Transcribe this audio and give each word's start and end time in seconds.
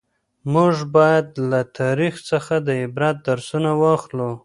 موږ 0.53 0.75
باید 0.95 1.27
له 1.51 1.59
تاریخ 1.79 2.13
څخه 2.29 2.53
د 2.67 2.69
عبرت 2.83 3.15
درسونه 3.27 3.71
واخلو. 3.81 4.31